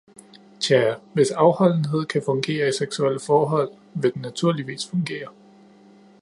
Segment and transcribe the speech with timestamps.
[0.59, 5.27] Tja, hvis afholdenhed kan fungere i seksuelle forhold, vil den naturligvis fungere.